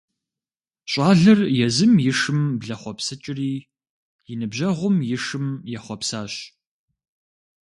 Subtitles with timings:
[0.91, 3.53] Щӏалэр езым и шым блэхъуэпсыкӏри
[4.31, 5.45] и ныбжьэгъум и шым
[5.77, 6.33] ехъуэпсащ.